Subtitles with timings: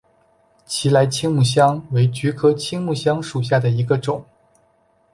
[0.65, 4.25] 奇莱青木香为菊科青木香属下的一个种。